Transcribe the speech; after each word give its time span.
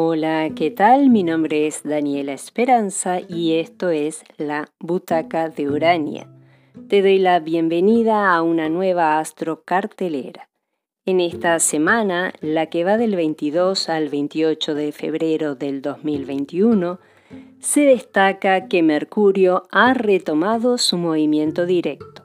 Hola, 0.00 0.50
¿qué 0.54 0.70
tal? 0.70 1.10
Mi 1.10 1.24
nombre 1.24 1.66
es 1.66 1.82
Daniela 1.82 2.32
Esperanza 2.32 3.18
y 3.20 3.54
esto 3.54 3.90
es 3.90 4.22
la 4.36 4.70
Butaca 4.78 5.48
de 5.48 5.68
Urania. 5.68 6.28
Te 6.88 7.02
doy 7.02 7.18
la 7.18 7.40
bienvenida 7.40 8.32
a 8.32 8.42
una 8.42 8.68
nueva 8.68 9.18
astro 9.18 9.64
cartelera. 9.64 10.48
En 11.04 11.18
esta 11.18 11.58
semana, 11.58 12.32
la 12.40 12.66
que 12.66 12.84
va 12.84 12.96
del 12.96 13.16
22 13.16 13.88
al 13.88 14.08
28 14.08 14.76
de 14.76 14.92
febrero 14.92 15.56
del 15.56 15.82
2021, 15.82 17.00
se 17.58 17.80
destaca 17.80 18.68
que 18.68 18.84
Mercurio 18.84 19.64
ha 19.72 19.94
retomado 19.94 20.78
su 20.78 20.96
movimiento 20.96 21.66
directo 21.66 22.24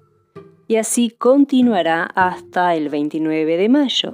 y 0.67 0.75
así 0.75 1.09
continuará 1.09 2.03
hasta 2.03 2.75
el 2.75 2.89
29 2.89 3.57
de 3.57 3.69
mayo 3.69 4.13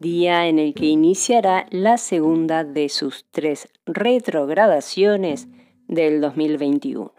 día 0.00 0.48
en 0.48 0.58
el 0.58 0.72
que 0.72 0.86
iniciará 0.86 1.66
la 1.70 1.98
segunda 1.98 2.64
de 2.64 2.88
sus 2.88 3.26
tres 3.30 3.68
retrogradaciones 3.84 5.46
del 5.88 6.22
2021. 6.22 7.12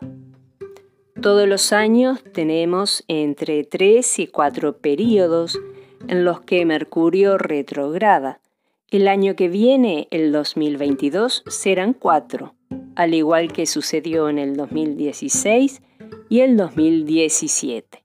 Todos 1.21 1.47
los 1.47 1.71
años 1.73 2.23
tenemos 2.33 3.03
entre 3.07 3.63
tres 3.63 4.17
y 4.17 4.25
cuatro 4.25 4.77
periodos 4.77 5.59
en 6.07 6.25
los 6.25 6.41
que 6.41 6.65
Mercurio 6.65 7.37
retrograda. 7.37 8.41
El 8.89 9.07
año 9.07 9.35
que 9.35 9.47
viene, 9.47 10.07
el 10.09 10.31
2022, 10.31 11.43
serán 11.47 11.93
cuatro, 11.93 12.55
al 12.95 13.13
igual 13.13 13.53
que 13.53 13.67
sucedió 13.67 14.27
en 14.27 14.39
el 14.39 14.55
2016 14.55 15.83
y 16.29 16.39
el 16.39 16.57
2017 16.57 18.00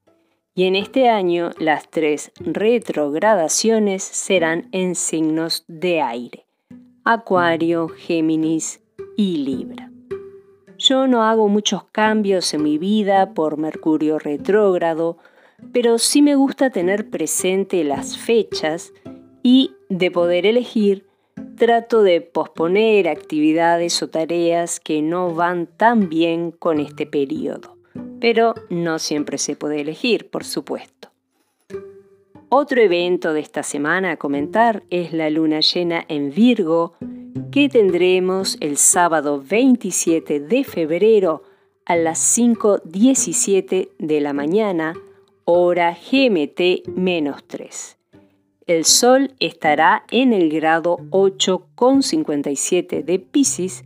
y 0.57 0.63
en 0.63 0.75
este 0.75 1.07
año 1.07 1.51
las 1.59 1.87
tres 1.87 2.31
retrogradaciones 2.39 4.01
serán 4.01 4.69
en 4.71 4.95
signos 4.95 5.63
de 5.67 6.01
aire, 6.01 6.47
Acuario, 7.05 7.89
Géminis 7.89 8.81
y 9.15 9.37
Libra. 9.37 9.91
Yo 10.79 11.05
no 11.05 11.21
hago 11.21 11.47
muchos 11.47 11.83
cambios 11.91 12.55
en 12.55 12.63
mi 12.63 12.79
vida 12.79 13.35
por 13.35 13.57
Mercurio 13.57 14.17
retrógrado, 14.17 15.19
pero 15.73 15.99
sí 15.99 16.23
me 16.23 16.33
gusta 16.33 16.71
tener 16.71 17.11
presente 17.11 17.83
las 17.83 18.17
fechas 18.17 18.93
y, 19.43 19.75
de 19.89 20.09
poder 20.09 20.47
elegir, 20.47 21.05
trato 21.55 22.01
de 22.01 22.21
posponer 22.21 23.09
actividades 23.09 24.01
o 24.01 24.09
tareas 24.09 24.79
que 24.79 25.03
no 25.03 25.35
van 25.35 25.67
tan 25.67 26.09
bien 26.09 26.49
con 26.49 26.79
este 26.79 27.05
periodo 27.05 27.76
pero 28.19 28.55
no 28.69 28.99
siempre 28.99 29.37
se 29.37 29.55
puede 29.55 29.81
elegir, 29.81 30.29
por 30.29 30.43
supuesto. 30.43 31.09
Otro 32.49 32.81
evento 32.81 33.33
de 33.33 33.41
esta 33.41 33.61
semana 33.61 34.11
a 34.11 34.17
comentar 34.17 34.83
es 34.89 35.11
la 35.11 35.29
luna 35.29 35.59
llena 35.59 36.05
en 36.07 36.33
Virgo 36.33 36.93
que 37.51 37.67
tendremos 37.67 38.57
el 38.61 38.77
sábado 38.77 39.43
27 39.45 40.39
de 40.39 40.63
febrero 40.63 41.43
a 41.85 41.95
las 41.95 42.37
5.17 42.37 43.89
de 43.97 44.21
la 44.21 44.33
mañana, 44.33 44.93
hora 45.45 45.93
GMT 45.93 46.87
menos 46.87 47.43
3. 47.47 47.97
El 48.65 48.83
Sol 48.85 49.33
estará 49.39 50.03
en 50.11 50.33
el 50.33 50.49
grado 50.49 50.97
8,57 51.11 53.03
de 53.03 53.19
Pisces 53.19 53.85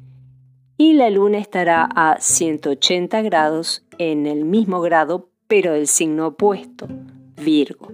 y 0.77 0.93
la 0.93 1.11
Luna 1.11 1.37
estará 1.37 1.87
a 1.95 2.19
180 2.19 3.21
grados 3.21 3.83
en 4.01 4.25
el 4.25 4.45
mismo 4.45 4.81
grado, 4.81 5.29
pero 5.47 5.73
del 5.73 5.85
signo 5.85 6.27
opuesto, 6.27 6.87
Virgo. 7.37 7.89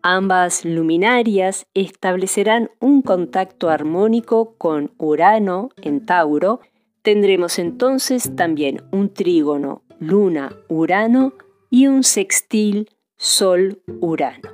Ambas 0.00 0.64
luminarias 0.64 1.66
establecerán 1.74 2.70
un 2.80 3.02
contacto 3.02 3.68
armónico 3.68 4.54
con 4.56 4.92
Urano 4.96 5.68
en 5.82 6.06
Tauro. 6.06 6.60
Tendremos 7.02 7.58
entonces 7.58 8.34
también 8.34 8.82
un 8.92 9.12
trígono 9.12 9.82
Luna-Urano 9.98 11.34
y 11.68 11.86
un 11.88 12.02
sextil 12.02 12.88
Sol-Urano. 13.16 14.50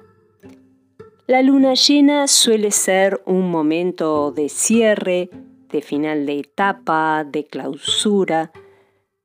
La 1.29 1.43
luna 1.43 1.75
llena 1.75 2.27
suele 2.27 2.73
ser 2.73 3.23
un 3.25 3.51
momento 3.51 4.33
de 4.33 4.49
cierre, 4.49 5.31
de 5.71 5.81
final 5.81 6.27
de 6.27 6.41
etapa, 6.41 7.25
de 7.25 7.47
clausura, 7.47 8.51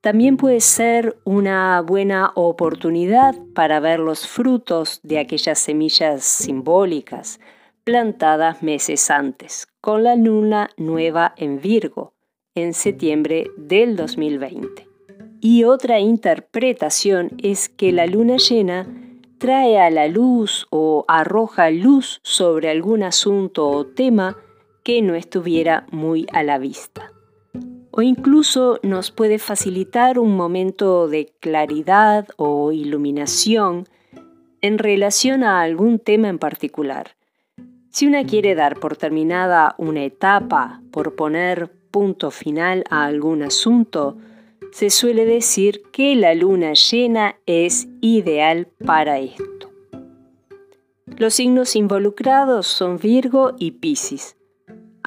también 0.08 0.38
puede 0.38 0.62
ser 0.62 1.18
una 1.26 1.82
buena 1.82 2.32
oportunidad 2.36 3.36
para 3.54 3.82
ver 3.82 4.00
los 4.00 4.26
frutos 4.26 5.02
de 5.04 5.20
aquellas 5.20 5.60
semillas 5.60 6.24
simbólicas 6.24 7.42
plantadas 7.84 8.64
meses 8.64 9.12
antes, 9.12 9.68
con 9.82 10.06
la 10.06 10.16
luna 10.16 10.70
nueva 10.78 11.34
en 11.36 11.60
Virgo, 11.60 12.14
en 12.56 12.74
septiembre 12.74 13.52
del 13.58 13.98
2020. 13.98 14.88
Y 15.42 15.66
otra 15.66 16.00
interpretación 16.00 17.32
es 17.44 17.68
que 17.68 17.92
la 17.92 18.06
luna 18.06 18.38
llena 18.38 18.88
trae 19.40 19.78
a 19.78 19.90
la 19.90 20.08
luz 20.08 20.68
o 20.70 21.04
arroja 21.10 21.70
luz 21.70 22.22
sobre 22.24 22.70
algún 22.70 23.04
asunto 23.04 23.68
o 23.68 23.86
tema 23.86 24.38
que 24.84 25.02
no 25.02 25.16
estuviera 25.16 25.86
muy 25.92 26.28
a 26.32 26.44
la 26.44 26.60
vista 26.60 27.12
o 27.98 28.04
incluso 28.04 28.80
nos 28.84 29.10
puede 29.10 29.40
facilitar 29.40 30.20
un 30.20 30.36
momento 30.36 31.08
de 31.08 31.34
claridad 31.40 32.28
o 32.38 32.72
iluminación 32.72 33.88
en 34.62 34.78
relación 34.78 35.44
a 35.44 35.62
algún 35.62 35.98
tema 35.98 36.30
en 36.30 36.38
particular. 36.38 37.16
Si 37.90 38.06
una 38.06 38.24
quiere 38.24 38.54
dar 38.54 38.80
por 38.80 38.98
terminada 38.98 39.74
una 39.80 40.04
etapa, 40.04 40.84
por 40.92 41.16
poner 41.16 41.72
punto 41.90 42.30
final 42.30 42.84
a 42.92 43.06
algún 43.06 43.42
asunto, 43.42 44.18
se 44.72 44.92
suele 44.92 45.26
decir 45.26 45.82
que 45.92 46.16
la 46.16 46.36
luna 46.36 46.74
llena 46.74 47.38
es 47.48 47.88
ideal 48.02 48.68
para 48.86 49.18
esto. 49.18 49.72
Los 51.18 51.34
signos 51.34 51.76
involucrados 51.76 52.68
son 52.68 53.00
Virgo 53.00 53.56
y 53.58 53.72
Piscis. 53.72 54.37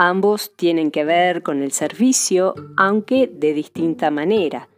Ambos 0.02 0.52
tienen 0.56 0.90
que 0.90 1.04
ver 1.04 1.42
con 1.42 1.62
el 1.62 1.72
servicio, 1.72 2.54
aunque 2.78 3.26
de 3.26 3.52
distinta 3.52 4.10
manera. 4.10 4.70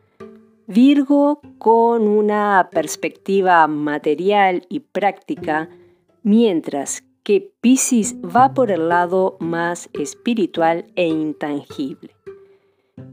Virgo 0.66 1.41
con 1.59 2.09
una 2.09 2.69
perspectiva 2.72 3.65
material 3.69 4.66
y 4.69 4.81
práctica, 4.81 5.69
mientras 6.25 7.05
que 7.22 7.53
Pisces 7.61 8.16
va 8.16 8.53
por 8.53 8.72
el 8.72 8.88
lado 8.88 9.37
más 9.38 9.88
espiritual 9.93 10.87
e 10.97 11.06
intangible. 11.06 12.16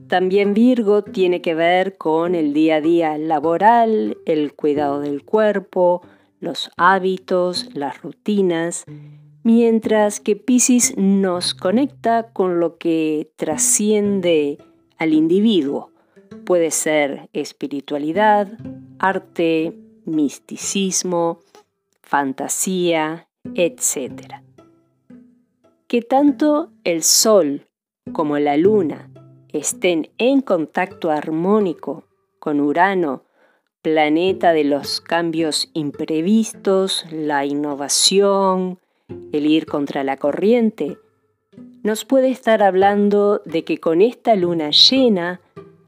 También 0.07 0.55
Virgo 0.55 1.03
tiene 1.03 1.43
que 1.43 1.53
ver 1.53 1.95
con 1.95 2.33
el 2.33 2.53
día 2.53 2.77
a 2.77 2.81
día 2.81 3.19
laboral, 3.19 4.17
el 4.25 4.55
cuidado 4.55 4.99
del 4.99 5.23
cuerpo, 5.23 6.01
los 6.39 6.71
hábitos, 6.75 7.69
las 7.75 8.01
rutinas, 8.01 8.85
mientras 9.43 10.19
que 10.19 10.35
Pisces 10.35 10.97
nos 10.97 11.53
conecta 11.53 12.31
con 12.33 12.59
lo 12.59 12.77
que 12.77 13.31
trasciende 13.35 14.57
al 14.97 15.13
individuo. 15.13 15.91
Puede 16.45 16.71
ser 16.71 17.29
espiritualidad, 17.33 18.47
arte, 18.99 19.77
misticismo, 20.05 21.39
fantasía, 22.01 23.27
etc. 23.55 24.41
Que 25.87 26.01
tanto 26.01 26.71
el 26.83 27.03
Sol 27.03 27.67
como 28.11 28.37
la 28.39 28.57
Luna 28.57 29.09
estén 29.49 30.09
en 30.17 30.41
contacto 30.41 31.11
armónico 31.11 32.05
con 32.39 32.59
Urano, 32.59 33.23
planeta 33.81 34.53
de 34.53 34.63
los 34.63 35.01
cambios 35.01 35.69
imprevistos, 35.73 37.05
la 37.11 37.45
innovación, 37.45 38.79
el 39.31 39.45
ir 39.45 39.65
contra 39.65 40.03
la 40.03 40.17
corriente, 40.17 40.97
nos 41.83 42.05
puede 42.05 42.29
estar 42.29 42.61
hablando 42.61 43.41
de 43.45 43.63
que 43.63 43.79
con 43.79 44.01
esta 44.01 44.35
luna 44.35 44.69
llena 44.71 45.41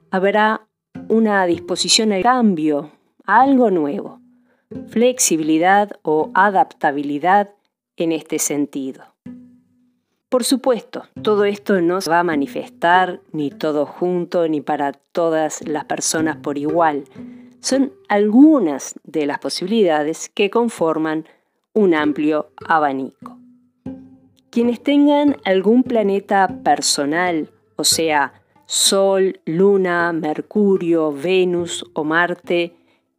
habrá 0.10 0.68
una 1.10 1.46
disposición 1.46 2.12
al 2.12 2.24
cambio, 2.24 2.92
a 3.26 3.42
algo 3.42 3.72
nuevo, 3.72 4.22
flexibilidad 4.88 5.92
o 6.02 6.32
adaptabilidad 6.34 7.50
en 7.98 8.12
este 8.12 8.40
sentido. 8.40 9.04
Por 10.30 10.46
supuesto, 10.46 11.04
todo 11.22 11.44
esto 11.44 11.82
no 11.82 12.00
se 12.00 12.10
va 12.10 12.20
a 12.20 12.24
manifestar 12.24 13.20
ni 13.34 13.50
todo 13.50 13.86
junto 13.86 14.48
ni 14.48 14.62
para 14.62 14.94
todas 14.94 15.68
las 15.68 15.84
personas 15.86 16.38
por 16.38 16.58
igual. 16.58 17.04
Son 17.60 17.92
algunas 18.08 18.96
de 19.04 19.26
las 19.26 19.40
posibilidades 19.40 20.30
que 20.30 20.50
conforman 20.50 21.26
un 21.74 21.94
amplio 21.94 22.52
abanico. 22.68 23.38
Quienes 24.50 24.82
tengan 24.82 25.38
algún 25.46 25.84
planeta 25.84 26.60
personal, 26.64 27.50
o 27.78 27.84
sea, 27.84 28.34
Sol, 28.66 29.40
Luna, 29.46 30.14
Mercurio, 30.14 31.12
Venus 31.12 31.86
o 31.94 32.04
Marte, 32.04 32.74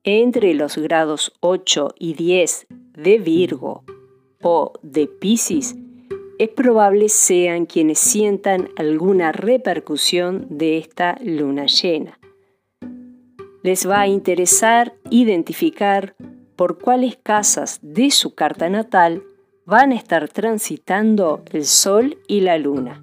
entre 0.04 0.54
los 0.54 0.76
grados 0.76 1.32
8 1.40 1.94
y 1.98 2.14
10 2.14 2.66
de 2.94 3.18
Virgo 3.18 3.84
o 4.42 4.72
de 4.82 5.06
Pisces, 5.06 5.76
es 6.38 6.48
probable 6.48 7.08
sean 7.08 7.66
quienes 7.66 7.98
sientan 7.98 8.70
alguna 8.76 9.30
repercusión 9.32 10.46
de 10.50 10.78
esta 10.78 11.16
luna 11.22 11.66
llena. 11.66 12.18
Les 13.62 13.88
va 13.88 14.00
a 14.00 14.08
interesar 14.08 14.94
identificar 15.10 16.16
por 16.56 16.78
cuáles 16.78 17.16
casas 17.22 17.78
de 17.82 18.10
su 18.10 18.34
carta 18.34 18.68
natal 18.68 19.22
van 19.64 19.92
a 19.92 19.96
estar 19.96 20.28
transitando 20.28 21.42
el 21.52 21.64
Sol 21.64 22.18
y 22.26 22.40
la 22.40 22.58
Luna. 22.58 23.02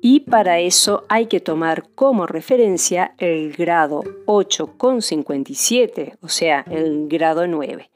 Y 0.00 0.20
para 0.20 0.60
eso 0.60 1.04
hay 1.08 1.26
que 1.26 1.40
tomar 1.40 1.88
como 1.94 2.26
referencia 2.26 3.14
el 3.18 3.52
grado 3.52 4.02
8,57, 4.26 6.18
o 6.20 6.28
sea, 6.28 6.64
el 6.70 7.08
grado 7.08 7.46
9. 7.46 7.90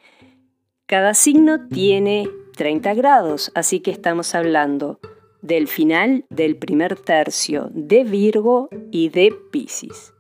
Cada 0.87 1.13
signo 1.13 1.69
tiene 1.69 2.27
30 2.57 2.95
grados, 2.95 3.53
así 3.55 3.81
que 3.81 3.91
estamos 3.91 4.35
hablando 4.35 5.01
del 5.43 5.69
final 5.69 6.25
del 6.31 6.57
primer 6.57 6.97
tercio 6.97 7.69
de 7.73 8.05
Virgo 8.05 8.71
y 8.91 9.11
de 9.11 9.35
Pisces. 9.53 10.15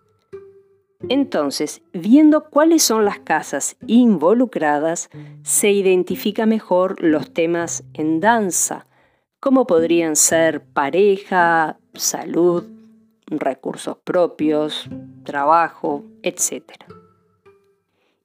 Entonces, 1.08 1.80
viendo 1.92 2.50
cuáles 2.50 2.82
son 2.82 3.04
las 3.04 3.20
casas 3.20 3.76
involucradas, 3.86 5.10
se 5.44 5.70
identifica 5.70 6.44
mejor 6.44 7.00
los 7.02 7.32
temas 7.32 7.84
en 7.94 8.18
danza, 8.18 8.86
como 9.38 9.66
podrían 9.66 10.16
ser 10.16 10.60
pareja, 10.60 11.78
salud, 11.94 12.64
recursos 13.28 13.96
propios, 14.02 14.88
trabajo, 15.22 16.02
etc. 16.22 16.64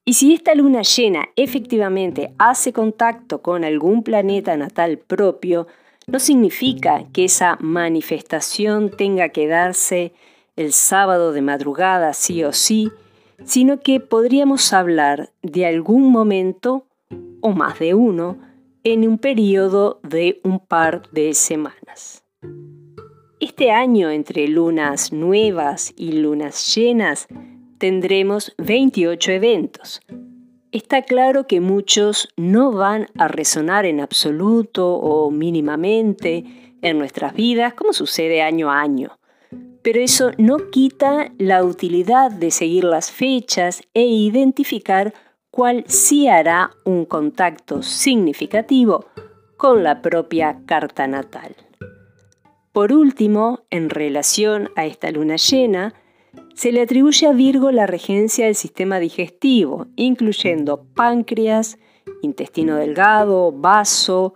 Y 0.03 0.13
si 0.13 0.33
esta 0.33 0.55
luna 0.55 0.81
llena 0.81 1.29
efectivamente 1.35 2.33
hace 2.39 2.73
contacto 2.73 3.43
con 3.43 3.63
algún 3.63 4.01
planeta 4.03 4.57
natal 4.57 4.97
propio, 4.97 5.67
no 6.07 6.19
significa 6.19 7.05
que 7.13 7.25
esa 7.25 7.57
manifestación 7.61 8.89
tenga 8.89 9.29
que 9.29 9.47
darse 9.47 10.13
el 10.55 10.73
sábado 10.73 11.33
de 11.33 11.41
madrugada 11.41 12.13
sí 12.13 12.43
o 12.43 12.53
sí, 12.53 12.91
sino 13.43 13.79
que 13.79 13.99
podríamos 13.99 14.73
hablar 14.73 15.31
de 15.41 15.65
algún 15.65 16.11
momento, 16.11 16.85
o 17.41 17.51
más 17.51 17.79
de 17.79 17.93
uno, 17.93 18.37
en 18.83 19.07
un 19.07 19.17
periodo 19.17 19.99
de 20.03 20.39
un 20.43 20.59
par 20.59 21.03
de 21.11 21.33
semanas. 21.33 22.23
Este 23.39 23.71
año 23.71 24.09
entre 24.09 24.47
lunas 24.47 25.11
nuevas 25.11 25.93
y 25.97 26.13
lunas 26.13 26.73
llenas 26.75 27.27
tendremos 27.77 28.53
28 28.57 29.31
eventos. 29.31 30.01
Está 30.71 31.01
claro 31.01 31.45
que 31.45 31.59
muchos 31.59 32.29
no 32.37 32.71
van 32.71 33.07
a 33.17 33.27
resonar 33.27 33.85
en 33.85 33.99
absoluto 33.99 34.95
o 34.95 35.29
mínimamente 35.29 36.45
en 36.81 36.97
nuestras 36.97 37.33
vidas, 37.33 37.73
como 37.73 37.93
sucede 37.93 38.41
año 38.41 38.71
a 38.71 38.79
año. 38.79 39.17
Pero 39.83 39.99
eso 39.99 40.31
no 40.37 40.71
quita 40.71 41.31
la 41.37 41.63
utilidad 41.63 42.31
de 42.31 42.51
seguir 42.51 42.85
las 42.85 43.11
fechas 43.11 43.83
e 43.93 44.03
identificar 44.05 45.13
cuál 45.51 45.83
sí 45.87 46.27
hará 46.27 46.71
un 46.85 47.05
contacto 47.05 47.83
significativo 47.83 49.05
con 49.57 49.83
la 49.83 50.01
propia 50.01 50.61
carta 50.65 51.05
natal. 51.05 51.55
Por 52.71 52.91
último, 52.91 53.59
en 53.69 53.91
relación 53.91 54.71
a 54.75 54.85
esta 54.85 55.11
luna 55.11 55.35
llena, 55.35 55.93
se 56.55 56.71
le 56.71 56.81
atribuye 56.81 57.27
a 57.27 57.33
Virgo 57.33 57.71
la 57.71 57.85
regencia 57.85 58.45
del 58.45 58.55
sistema 58.55 58.99
digestivo, 58.99 59.87
incluyendo 59.95 60.85
páncreas, 60.95 61.77
intestino 62.21 62.77
delgado, 62.77 63.51
vaso, 63.51 64.33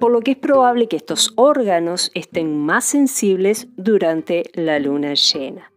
por 0.00 0.10
lo 0.10 0.20
que 0.22 0.32
es 0.32 0.36
probable 0.38 0.88
que 0.88 0.96
estos 0.96 1.32
órganos 1.36 2.10
estén 2.14 2.58
más 2.58 2.86
sensibles 2.86 3.68
durante 3.76 4.44
la 4.54 4.78
luna 4.78 5.14
llena. 5.14 5.70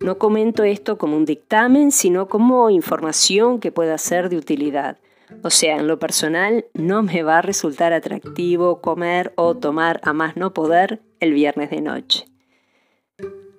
No 0.00 0.18
comento 0.18 0.64
esto 0.64 0.98
como 0.98 1.16
un 1.16 1.24
dictamen, 1.24 1.92
sino 1.92 2.28
como 2.28 2.68
información 2.68 3.60
que 3.60 3.72
pueda 3.72 3.96
ser 3.96 4.28
de 4.28 4.36
utilidad. 4.36 4.98
O 5.42 5.50
sea, 5.50 5.76
en 5.76 5.86
lo 5.86 5.98
personal 5.98 6.66
no 6.74 7.02
me 7.02 7.22
va 7.22 7.38
a 7.38 7.42
resultar 7.42 7.92
atractivo 7.92 8.82
comer 8.82 9.32
o 9.36 9.54
tomar 9.54 10.00
a 10.02 10.12
más 10.12 10.36
no 10.36 10.52
poder 10.52 11.00
el 11.20 11.32
viernes 11.32 11.70
de 11.70 11.80
noche. 11.80 12.26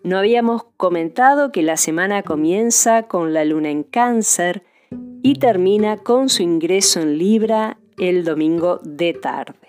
No 0.04 0.20
habíamos 0.20 0.66
comentado 0.78 1.52
que 1.52 1.64
la 1.64 1.78
semana 1.78 2.22
comienza 2.22 3.04
con 3.04 3.34
la 3.34 3.44
luna 3.44 3.72
en 3.72 3.82
cáncer 3.82 4.64
y 5.24 5.36
termina 5.40 5.98
con 5.98 6.30
su 6.30 6.44
ingreso 6.44 7.00
en 7.00 7.18
Libra 7.18 7.80
el 7.98 8.24
domingo 8.24 8.80
de 8.84 9.14
tarde. 9.14 9.65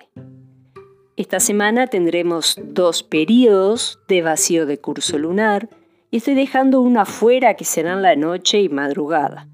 Esta 1.16 1.40
semana 1.40 1.86
tendremos 1.86 2.58
dos 2.62 3.02
periodos 3.02 3.98
de 4.06 4.20
vacío 4.20 4.66
de 4.66 4.78
curso 4.78 5.16
lunar 5.16 5.70
y 6.10 6.18
estoy 6.18 6.34
dejando 6.34 6.82
uno 6.82 7.00
afuera 7.00 7.54
que 7.54 7.64
serán 7.64 8.02
la 8.02 8.16
noche 8.16 8.60
y 8.60 8.68
madrugada. 8.68 9.48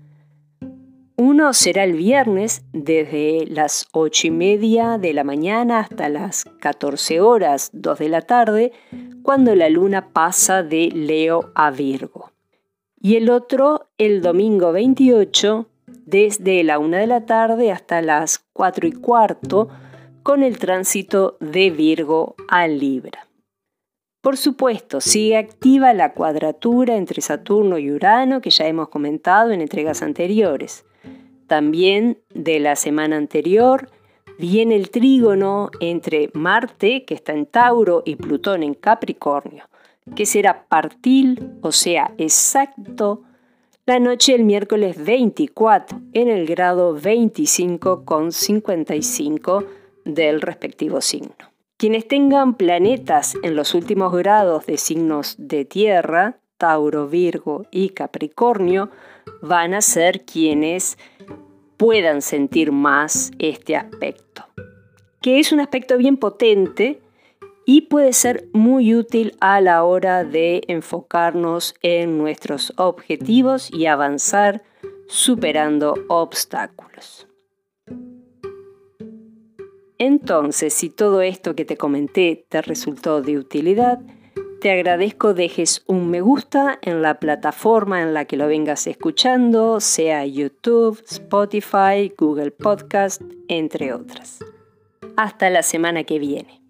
Uno 1.16 1.52
será 1.52 1.84
el 1.84 1.92
viernes 1.92 2.64
desde 2.72 3.46
las 3.46 3.86
8 3.92 4.26
y 4.26 4.30
media 4.32 4.98
de 4.98 5.12
la 5.12 5.22
mañana 5.22 5.78
hasta 5.78 6.08
las 6.08 6.46
14 6.58 7.20
horas 7.20 7.70
2 7.72 7.96
de 7.96 8.08
la 8.08 8.22
tarde, 8.22 8.72
cuando 9.22 9.54
la 9.54 9.68
luna 9.68 10.08
pasa 10.08 10.64
de 10.64 10.88
Leo 10.88 11.52
a 11.54 11.70
Virgo. 11.70 12.32
Y 13.00 13.14
el 13.14 13.30
otro 13.30 13.86
el 13.98 14.20
domingo 14.20 14.72
28 14.72 15.68
desde 15.86 16.64
la 16.64 16.80
1 16.80 16.96
de 16.96 17.06
la 17.06 17.24
tarde 17.24 17.70
hasta 17.70 18.02
las 18.02 18.40
4 18.52 18.88
y 18.88 18.92
cuarto 18.92 19.68
con 20.22 20.42
el 20.42 20.58
tránsito 20.58 21.36
de 21.40 21.70
Virgo 21.70 22.34
a 22.48 22.66
Libra. 22.68 23.26
Por 24.20 24.36
supuesto, 24.36 25.00
sigue 25.00 25.36
activa 25.36 25.92
la 25.94 26.12
cuadratura 26.14 26.96
entre 26.96 27.20
Saturno 27.20 27.78
y 27.78 27.90
Urano 27.90 28.40
que 28.40 28.50
ya 28.50 28.66
hemos 28.68 28.88
comentado 28.88 29.50
en 29.50 29.60
entregas 29.60 30.00
anteriores. 30.00 30.84
También 31.48 32.18
de 32.32 32.60
la 32.60 32.76
semana 32.76 33.16
anterior 33.16 33.90
viene 34.38 34.76
el 34.76 34.90
trígono 34.90 35.70
entre 35.80 36.30
Marte, 36.34 37.04
que 37.04 37.14
está 37.14 37.32
en 37.32 37.46
Tauro, 37.46 38.02
y 38.06 38.14
Plutón 38.16 38.62
en 38.62 38.74
Capricornio, 38.74 39.64
que 40.14 40.24
será 40.24 40.66
partil, 40.68 41.58
o 41.60 41.72
sea, 41.72 42.14
exacto, 42.16 43.22
la 43.86 43.98
noche 43.98 44.32
del 44.32 44.44
miércoles 44.44 45.04
24 45.04 46.00
en 46.12 46.28
el 46.28 46.46
grado 46.46 46.94
25 46.94 48.04
con 48.04 48.30
55 48.30 49.64
del 50.04 50.40
respectivo 50.40 51.00
signo. 51.00 51.34
Quienes 51.76 52.06
tengan 52.06 52.54
planetas 52.54 53.34
en 53.42 53.56
los 53.56 53.74
últimos 53.74 54.12
grados 54.12 54.66
de 54.66 54.76
signos 54.76 55.34
de 55.38 55.64
tierra, 55.64 56.38
Tauro, 56.56 57.08
Virgo 57.08 57.66
y 57.70 57.88
Capricornio, 57.88 58.90
van 59.40 59.74
a 59.74 59.80
ser 59.80 60.24
quienes 60.24 60.96
puedan 61.76 62.22
sentir 62.22 62.70
más 62.70 63.32
este 63.40 63.74
aspecto, 63.74 64.46
que 65.20 65.40
es 65.40 65.50
un 65.50 65.58
aspecto 65.58 65.98
bien 65.98 66.16
potente 66.16 67.00
y 67.64 67.82
puede 67.82 68.12
ser 68.12 68.46
muy 68.52 68.94
útil 68.94 69.36
a 69.40 69.60
la 69.60 69.82
hora 69.82 70.24
de 70.24 70.62
enfocarnos 70.68 71.74
en 71.82 72.18
nuestros 72.18 72.72
objetivos 72.76 73.72
y 73.72 73.86
avanzar 73.86 74.62
superando 75.08 75.94
obstáculos. 76.08 77.26
Entonces, 80.04 80.74
si 80.74 80.90
todo 80.90 81.22
esto 81.22 81.54
que 81.54 81.64
te 81.64 81.76
comenté 81.76 82.44
te 82.48 82.60
resultó 82.60 83.22
de 83.22 83.38
utilidad, 83.38 84.00
te 84.60 84.72
agradezco 84.72 85.32
dejes 85.32 85.84
un 85.86 86.10
me 86.10 86.20
gusta 86.20 86.80
en 86.82 87.02
la 87.02 87.20
plataforma 87.20 88.02
en 88.02 88.12
la 88.12 88.24
que 88.24 88.36
lo 88.36 88.48
vengas 88.48 88.88
escuchando, 88.88 89.78
sea 89.78 90.26
YouTube, 90.26 91.00
Spotify, 91.08 92.12
Google 92.18 92.50
Podcast, 92.50 93.22
entre 93.46 93.92
otras. 93.92 94.40
Hasta 95.16 95.50
la 95.50 95.62
semana 95.62 96.02
que 96.02 96.18
viene. 96.18 96.61